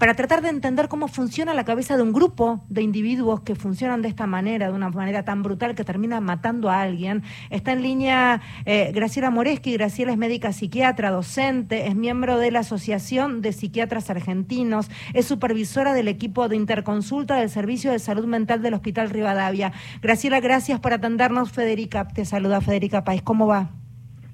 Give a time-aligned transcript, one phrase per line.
[0.00, 4.00] para tratar de entender cómo funciona la cabeza de un grupo de individuos que funcionan
[4.00, 7.22] de esta manera, de una manera tan brutal que termina matando a alguien.
[7.50, 9.74] Está en línea eh, Graciela Moreski.
[9.74, 15.92] Graciela es médica psiquiatra, docente, es miembro de la Asociación de Psiquiatras Argentinos, es supervisora
[15.92, 19.74] del equipo de interconsulta del Servicio de Salud Mental del Hospital Rivadavia.
[20.00, 21.52] Graciela, gracias por atendernos.
[21.52, 23.20] Federica, te saluda Federica País.
[23.20, 23.68] ¿Cómo va?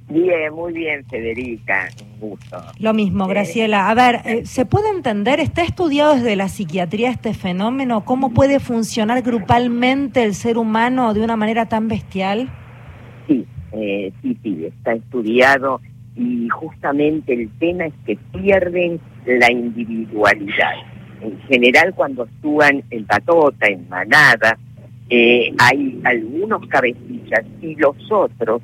[0.09, 2.59] Bien, muy bien, Federica, un gusto.
[2.79, 3.91] Lo mismo, eh, Graciela.
[3.91, 8.05] A ver, eh, ¿se puede entender, está estudiado desde la psiquiatría este fenómeno?
[8.05, 12.49] ¿Cómo puede funcionar grupalmente el ser humano de una manera tan bestial?
[13.27, 15.81] Sí, eh, sí, sí, está estudiado
[16.15, 20.75] y justamente el tema es que pierden la individualidad.
[21.21, 24.57] En general, cuando actúan en patota, en manada,
[25.11, 28.63] hay algunos cabecillas y los otros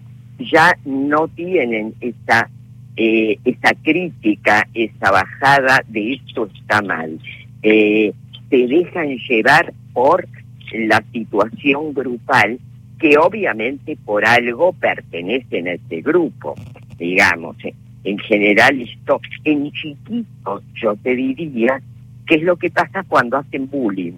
[0.51, 2.49] ya no tienen esa,
[2.97, 7.19] eh, esa crítica, esa bajada de esto está mal.
[7.63, 8.13] Eh,
[8.51, 10.27] se dejan llevar por
[10.73, 12.59] la situación grupal
[12.99, 16.55] que obviamente por algo pertenecen a ese grupo,
[16.99, 17.57] digamos.
[18.05, 21.81] En general esto, en chiquito yo te diría,
[22.27, 24.13] ¿qué es lo que pasa cuando hacen bullying?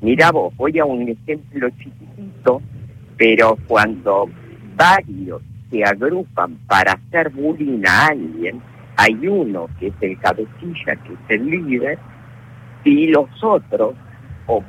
[0.00, 2.62] Mira vos, voy a un ejemplo chiquitito,
[3.16, 4.28] pero cuando
[4.76, 5.42] varios
[5.72, 8.60] se agrupan para hacer bullying a alguien,
[8.96, 11.98] hay uno que es el cabecilla, que es el líder,
[12.84, 13.94] y los otros,
[14.46, 14.62] o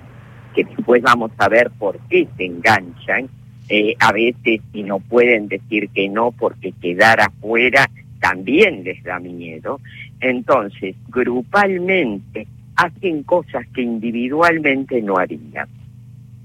[0.56, 3.28] que después vamos a ver por qué se enganchan,
[3.68, 9.20] eh, a veces si no pueden decir que no porque quedar afuera también les da
[9.20, 9.82] miedo.
[10.22, 15.68] Entonces, grupalmente hacen cosas que individualmente no harían.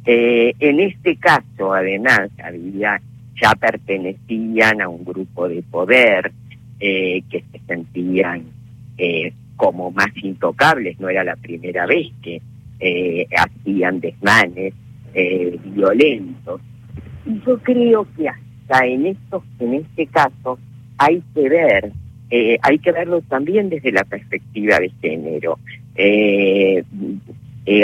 [0.04, 3.00] Eh, en este caso, además, había
[3.40, 6.32] ya pertenecían a un grupo de poder,
[6.80, 8.44] eh, que se sentían
[8.96, 12.40] eh, como más intocables, no era la primera vez que
[12.78, 14.74] eh, hacían desmanes
[15.74, 16.60] violentos.
[17.26, 20.60] Y yo creo que hasta en estos, en este caso,
[20.96, 21.92] hay que ver,
[22.62, 25.58] hay que verlo también desde la perspectiva de género.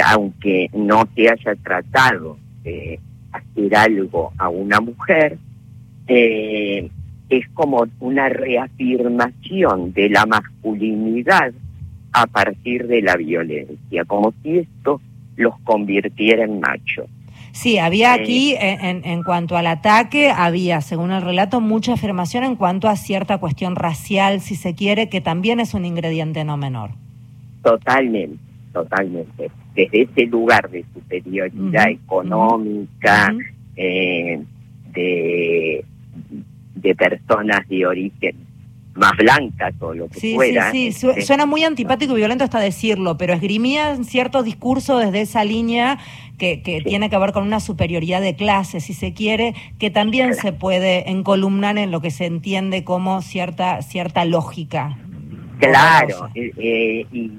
[0.05, 3.01] aunque no se haya tratado de
[3.35, 5.39] hacer algo a una mujer,
[6.07, 6.89] eh,
[7.29, 11.53] es como una reafirmación de la masculinidad
[12.13, 15.01] a partir de la violencia, como si esto
[15.37, 17.07] los convirtiera en machos.
[17.53, 22.45] Sí, había eh, aquí, en, en, cuanto al ataque, había, según el relato, mucha afirmación
[22.45, 26.57] en cuanto a cierta cuestión racial, si se quiere, que también es un ingrediente no
[26.57, 26.91] menor.
[27.63, 28.39] Totalmente,
[28.75, 29.51] totalmente.
[29.75, 33.35] Desde ese lugar de superioridad económica,
[33.77, 34.43] eh,
[34.93, 35.85] de
[36.75, 38.37] de personas de origen
[38.95, 40.71] más blancas o lo que fuera.
[40.71, 45.23] Sí, sí, este, suena muy antipático y violento hasta decirlo, pero esgrimían cierto discurso desde
[45.23, 45.99] esa línea
[46.39, 50.35] que, que tiene que ver con una superioridad de clase, si se quiere, que también
[50.35, 54.97] se puede encolumnar en lo que se entiende como cierta, cierta lógica.
[55.59, 57.33] Claro, eh, eh, y,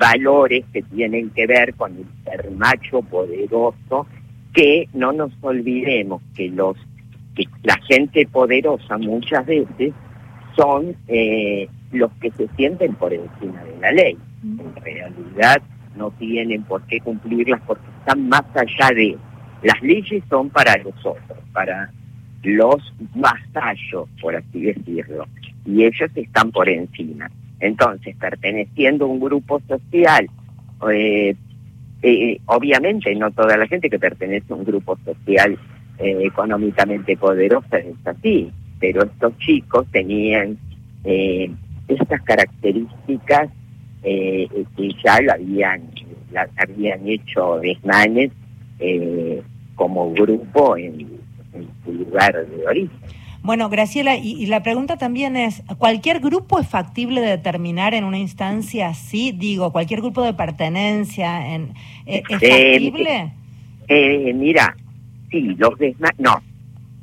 [0.00, 4.06] valores que tienen que ver con el ser macho poderoso,
[4.52, 6.76] que no nos olvidemos que los
[7.36, 9.92] que la gente poderosa muchas veces
[10.56, 14.18] son eh, los que se sienten por encima de la ley.
[14.42, 15.62] En realidad
[15.96, 19.16] no tienen por qué cumplirlas porque están más allá de...
[19.62, 21.92] Las leyes son para los otros, para
[22.42, 25.26] los vasallos, por así decirlo,
[25.66, 27.30] y ellos están por encima.
[27.60, 30.28] Entonces, perteneciendo a un grupo social,
[30.90, 31.36] eh,
[32.02, 35.58] eh, obviamente no toda la gente que pertenece a un grupo social
[36.02, 40.56] eh, económicamente poderosa es así, pero estos chicos tenían
[41.04, 41.50] eh,
[41.88, 43.50] estas características
[44.02, 45.82] eh, que ya lo habían,
[46.56, 48.32] habían hecho desmanes
[49.74, 51.06] como grupo en,
[51.84, 52.98] su lugar de origen.
[53.42, 58.18] Bueno, Graciela, y, la pregunta también es, ¿cualquier grupo es factible de determinar en una
[58.18, 59.32] instancia así?
[59.32, 61.72] Digo, ¿cualquier grupo de pertenencia en,
[62.04, 63.32] es factible?
[64.34, 64.76] mira,
[65.30, 65.72] sí, los
[66.18, 66.42] no,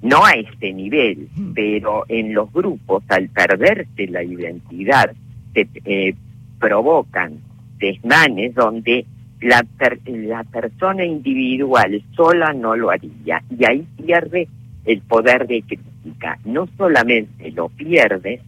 [0.03, 5.11] no a este nivel, pero en los grupos, al perderse la identidad,
[5.53, 6.13] se eh,
[6.59, 7.39] provocan
[7.79, 9.05] desmanes donde
[9.41, 9.65] la,
[10.05, 14.47] la persona individual sola no lo haría y ahí pierde
[14.87, 16.39] el poder de crítica.
[16.45, 18.41] No solamente lo pierde,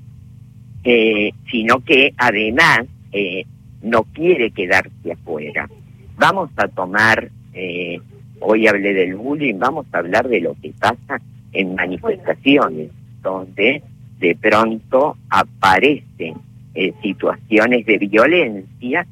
[0.84, 3.46] eh, sino que además eh,
[3.84, 5.70] no quiere quedarse afuera.
[6.18, 8.00] Vamos a tomar eh,
[8.42, 11.20] Hoy hablé del bullying, vamos a hablar de lo que pasa
[11.52, 12.90] en manifestaciones,
[13.22, 13.84] donde
[14.20, 16.36] de pronto aparecen
[16.74, 19.06] eh, situaciones de violencia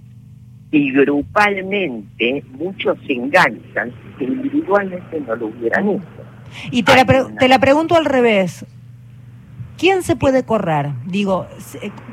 [0.71, 6.23] y grupalmente muchos se enganchan que individualmente no lo hubieran hecho.
[6.71, 8.65] Y te, la, te la pregunto al revés.
[9.77, 10.89] ¿Quién se puede correr?
[11.05, 11.47] Digo,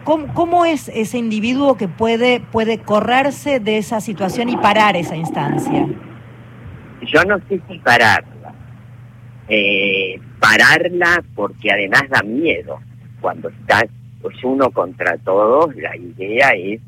[0.05, 5.17] ¿cómo, ¿cómo, es ese individuo que puede, puede correrse de esa situación y parar esa
[5.17, 5.87] instancia?
[7.07, 8.55] Yo no sé si pararla.
[9.49, 12.81] Eh, pararla porque además da miedo.
[13.21, 13.85] Cuando estás
[14.21, 16.81] pues uno contra todos, la idea es,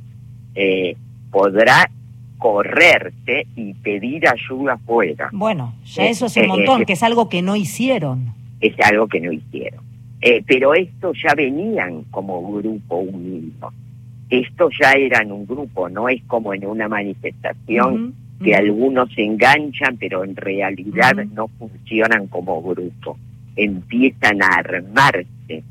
[0.55, 0.97] eh,
[1.31, 1.91] podrá
[2.39, 5.31] correrse y pedir ayuda afuera.
[5.33, 8.35] Bueno, ya eso es un montón, que es algo que no hicieron.
[8.61, 9.85] Es algo que no hicieron.
[10.21, 13.73] Eh, pero esto ya venían como grupo unido.
[14.31, 19.97] Esto ya eran un grupo, no es como en una manifestación que algunos se enganchan,
[19.99, 23.19] pero en realidad no funcionan como grupo.
[23.55, 25.63] Empiezan a armarse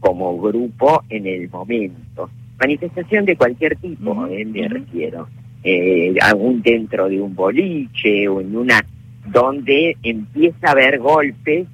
[0.00, 2.28] como grupo en el momento.
[2.58, 5.28] Manifestación de cualquier tipo, eh, me refiero.
[5.62, 8.82] Eh, aún dentro de un boliche o en una
[9.26, 11.66] donde empieza a haber golpes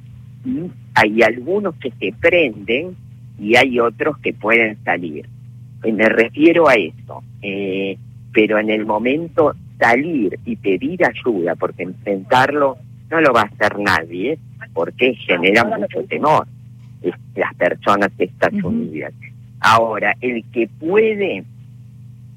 [0.44, 2.96] y hay algunos que se prenden
[3.38, 5.28] y hay otros que pueden salir.
[5.84, 7.22] Eh, me refiero a eso.
[7.42, 7.96] Eh,
[8.32, 12.76] pero en el momento salir y pedir ayuda, porque enfrentarlo
[13.10, 14.38] no lo va a hacer nadie,
[14.74, 16.46] porque genera mucho temor
[17.34, 19.12] las personas estas unidas.
[19.60, 21.44] Ahora, el que puede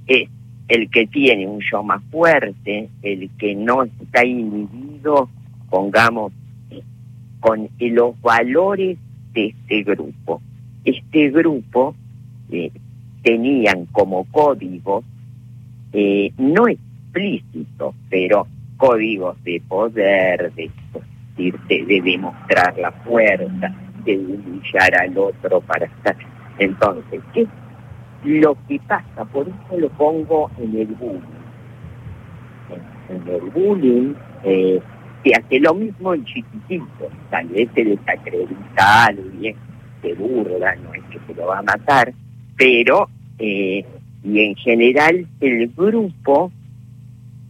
[0.07, 0.29] es
[0.69, 5.27] el que tiene un yo más fuerte, el que no está inhibido,
[5.69, 6.31] pongamos
[7.39, 8.97] con los valores
[9.33, 10.41] de este grupo.
[10.85, 11.95] Este grupo
[12.51, 12.71] eh,
[13.23, 15.03] tenían como códigos,
[15.91, 20.69] eh, no explícitos, pero códigos de poder, de,
[21.35, 23.75] de demostrar la fuerza,
[24.05, 26.15] de humillar al otro para estar.
[26.59, 27.47] Entonces, ¿qué
[28.23, 29.25] lo que pasa?
[29.25, 31.19] Por eso lo pongo en el bullying.
[33.09, 34.13] En, el bullying,
[34.43, 34.79] eh,
[35.23, 39.55] se hace lo mismo en chiquititos, tal vez se desacredita a alguien,
[40.01, 42.13] se burla, no es que se lo va a matar,
[42.57, 43.83] pero, eh,
[44.23, 46.51] y en general el grupo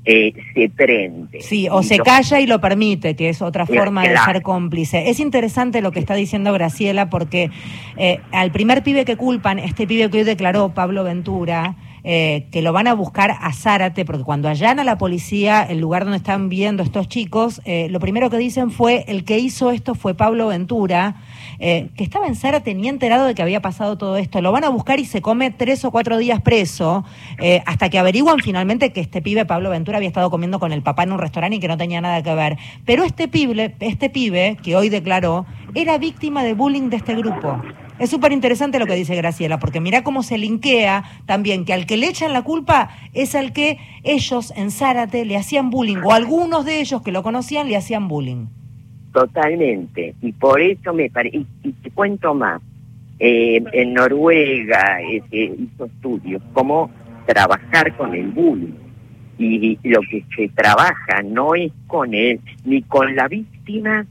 [0.05, 1.41] eh, se prende.
[1.41, 5.09] Sí, o se calla y lo permite, que es otra forma de ser cómplice.
[5.09, 7.51] Es interesante lo que está diciendo Graciela, porque
[7.97, 12.61] eh, al primer pibe que culpan, este pibe que hoy declaró Pablo Ventura, eh, que
[12.61, 16.49] lo van a buscar a Zárate, porque cuando allana la policía el lugar donde están
[16.49, 20.47] viendo estos chicos, eh, lo primero que dicen fue, el que hizo esto fue Pablo
[20.47, 21.15] Ventura,
[21.59, 24.41] eh, que estaba en Zárate ni enterado de que había pasado todo esto.
[24.41, 27.03] Lo van a buscar y se come tres o cuatro días preso,
[27.65, 31.03] hasta que averiguan finalmente que este pibe, Pablo Ventura, había estado comiendo con el papá
[31.03, 32.57] en un restaurante y que no tenía nada que ver.
[32.85, 35.45] Pero este pibe, este pibe que hoy declaró,
[35.75, 37.61] era víctima de bullying de este grupo.
[37.99, 41.85] Es súper interesante lo que dice Graciela, porque mira cómo se linkea también que al
[41.85, 46.13] que le echan la culpa es al que ellos en Zárate le hacían bullying, o
[46.13, 48.45] algunos de ellos que lo conocían le hacían bullying.
[49.11, 52.61] Totalmente, y por eso me parece, y, te cuento más,
[53.19, 55.21] eh, en Noruega eh,
[55.59, 56.89] hizo estudios cómo
[57.25, 58.75] trabajar con el bullying,
[59.37, 64.05] y lo que se trabaja no es con él, ni con la víctima,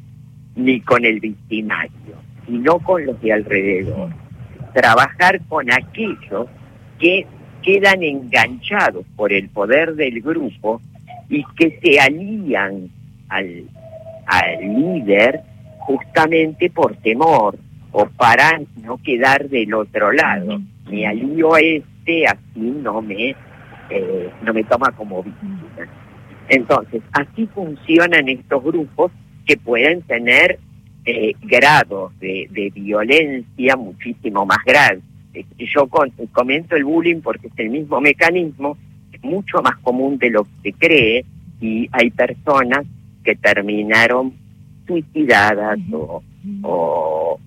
[0.56, 4.10] ni con el victimario y no con los de alrededor.
[4.72, 6.46] Trabajar con aquellos
[6.98, 7.26] que
[7.62, 10.80] quedan enganchados por el poder del grupo
[11.28, 12.90] y que se alían
[13.28, 13.64] al,
[14.26, 15.42] al líder
[15.78, 17.58] justamente por temor
[17.92, 20.60] o para no quedar del otro lado.
[20.90, 23.34] Me alío a este, así no me,
[23.90, 25.88] eh, no me toma como víctima.
[26.48, 29.12] Entonces, así funcionan estos grupos
[29.46, 30.58] que pueden tener
[31.10, 35.02] eh, grados de, violencia muchísimo más graves.
[35.32, 38.76] Eh, yo con, comento el bullying porque es el mismo mecanismo,
[39.10, 41.24] es mucho más común de lo que se cree
[41.62, 42.84] y hay personas
[43.24, 44.34] que terminaron
[44.86, 46.22] suicidadas o,
[46.62, 47.38] o,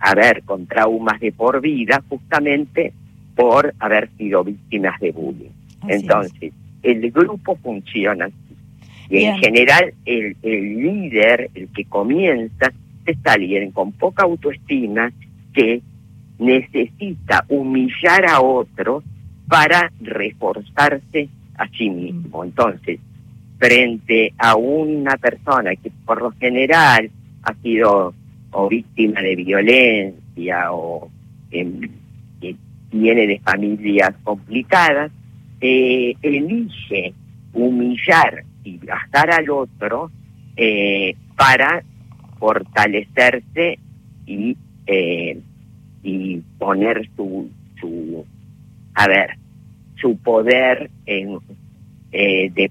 [0.00, 2.94] a ver, con traumas de por vida justamente
[3.36, 5.50] por haber sido víctimas de bullying.
[5.88, 8.30] Entonces, el grupo funciona
[9.10, 12.72] y en general el, el líder, el que comienza,
[13.06, 15.10] es alguien con poca autoestima
[15.54, 15.80] que
[16.38, 19.02] necesita humillar a otro
[19.48, 22.44] para reforzarse a sí mismo.
[22.44, 23.00] Entonces,
[23.58, 27.10] frente a una persona que por lo general
[27.42, 28.14] ha sido
[28.50, 31.10] o víctima de violencia o
[31.50, 32.56] que
[32.90, 35.10] viene de familias complicadas,
[35.60, 37.12] eh, elige
[37.52, 40.10] humillar y gastar al otro
[40.56, 41.82] eh, para
[42.38, 43.78] fortalecerse
[44.26, 45.40] y eh,
[46.02, 47.50] y poner su
[47.80, 48.24] su
[48.94, 49.38] a ver
[50.00, 51.38] su poder en,
[52.12, 52.70] eh, de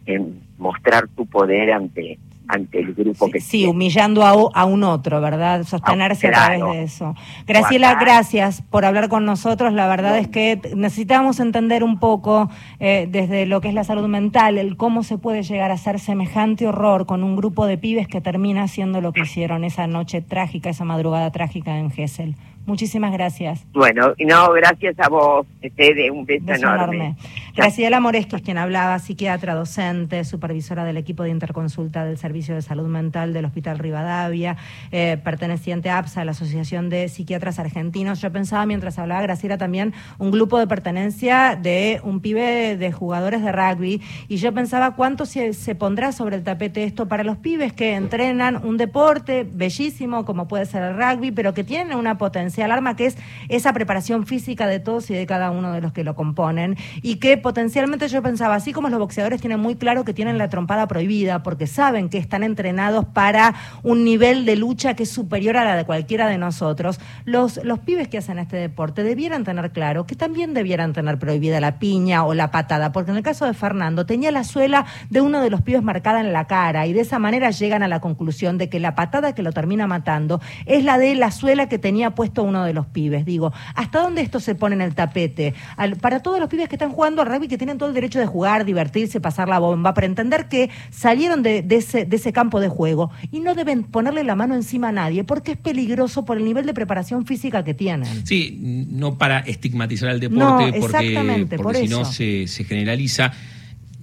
[0.58, 2.17] mostrar tu poder ante
[2.48, 6.84] ante el grupo que sí humillando a, a, un otro verdad sostenerse a través de
[6.84, 7.16] eso.
[7.46, 9.74] Graciela gracias por hablar con nosotros.
[9.74, 12.50] La verdad es que necesitamos entender un poco
[12.80, 16.00] eh, desde lo que es la salud mental el cómo se puede llegar a hacer
[16.00, 20.22] semejante horror con un grupo de pibes que termina haciendo lo que hicieron esa noche
[20.22, 22.36] trágica esa madrugada trágica en Gessel
[22.67, 23.65] Muchísimas gracias.
[23.71, 27.15] Bueno, no, gracias a vos, de un beso, enorme.
[27.55, 32.62] Graciela Moresco es quien hablaba, psiquiatra, docente, supervisora del equipo de interconsulta del Servicio de
[32.62, 34.57] Salud Mental del Hospital Rivadavia,
[34.91, 38.19] eh, perteneciente a APSA, la Asociación de Psiquiatras Argentinos.
[38.19, 43.41] Yo pensaba mientras hablaba Graciela también un grupo de pertenencia de un pibe de jugadores
[43.43, 47.38] de rugby y yo pensaba cuánto se, se pondrá sobre el tapete esto para los
[47.38, 52.17] pibes que entrenan un deporte bellísimo como puede ser el rugby, pero que tiene una
[52.17, 53.17] potencia alarma, que es
[53.49, 57.15] esa preparación física de todos y de cada uno de los que lo componen, y
[57.15, 60.87] que potencialmente yo pensaba, así como los boxeadores tienen muy claro que tienen la trompada
[60.87, 65.63] prohibida, porque saben que están entrenados para un nivel de lucha que es superior a
[65.63, 70.05] la de cualquiera de nosotros, los, los pibes que hacen este deporte debieran tener claro
[70.05, 73.53] que también debieran tener prohibida la piña o la patada, porque en el caso de
[73.53, 77.01] Fernando tenía la suela de uno de los pibes marcada en la cara y de
[77.01, 80.83] esa manera llegan a la conclusión de que la patada que lo termina matando es
[80.83, 83.25] la de la suela que tenía puesto uno de los pibes.
[83.25, 85.54] Digo, ¿hasta dónde esto se pone en el tapete?
[86.01, 88.25] para todos los pibes que están jugando al rugby, que tienen todo el derecho de
[88.25, 92.70] jugar, divertirse, pasar la bomba, para entender que salieron de, ese, de ese campo de
[92.70, 96.46] juego y no deben ponerle la mano encima a nadie, porque es peligroso por el
[96.46, 98.25] nivel de preparación física que tienen.
[98.25, 98.58] Sí,
[98.89, 103.34] no para estigmatizar al deporte, porque, porque si no se, se generaliza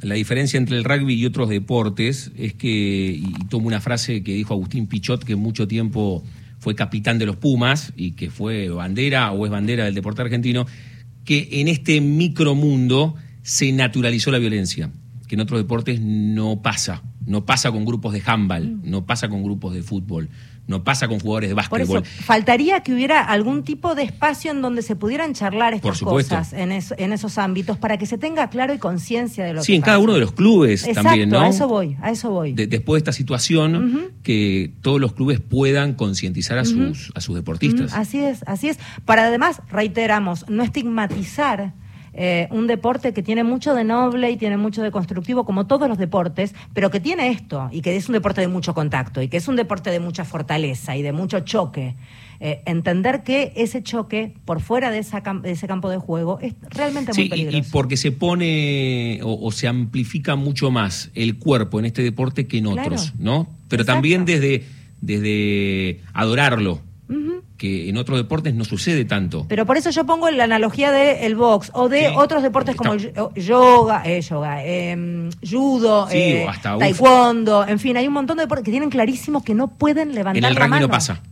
[0.05, 4.35] la diferencia entre el rugby y otros deportes es que, y tomo una frase que
[4.35, 6.23] dijo Agustín Pichot, que mucho tiempo
[6.65, 10.67] fue capitán de los Pumas y que fue bandera o es bandera del deporte argentino,
[11.27, 14.91] que en este micromundo se naturalizó la violencia,
[15.35, 18.81] que en otros deportes no pasa, no pasa con grupos de handball, mm.
[18.85, 20.29] no pasa con grupos de fútbol,
[20.69, 22.05] no pasa con jugadores de básquetbol.
[22.05, 26.71] faltaría que hubiera algún tipo de espacio en donde se pudieran charlar estas cosas en,
[26.71, 29.83] en, esos ámbitos para que se tenga claro y conciencia de lo que Sí, en
[29.83, 31.41] cada uno de los clubes también, ¿no?
[31.41, 32.53] a eso voy, a eso voy.
[32.53, 37.93] después de esta situación, que todos los clubes puedan concientizar a, sus, a sus deportistas.
[37.93, 38.79] Así es, así es.
[39.05, 41.75] Para además, reiteramos, no estigmatizar
[42.17, 45.89] eh, un deporte que tiene mucho de noble y tiene mucho de constructivo, como todos
[45.89, 49.29] los deportes, pero que tiene esto, y que es un deporte de mucho contacto, y
[49.29, 51.97] que es un deporte de mucha fortaleza y de mucho choque.
[52.41, 56.55] Eh, entender que ese choque por fuera de, esa de, ese campo de juego es
[56.71, 57.59] realmente muy peligroso.
[57.59, 62.59] Y, porque se pone o, se amplifica mucho más el cuerpo en este deporte que
[62.59, 63.49] en otros, ¿no?
[63.69, 64.65] Pero también desde,
[65.01, 66.81] desde adorarlo
[67.57, 69.47] que en otros deportes no sucede tanto.
[69.49, 72.95] Pero por eso yo pongo la analogía del el box o de otros deportes como
[72.95, 78.65] el yoga, eh, yoga em, judo, eh, taekwondo, en fin, hay un montón de deportes
[78.65, 81.23] que tienen clarísimo que no pueden levantar en el la no pasa.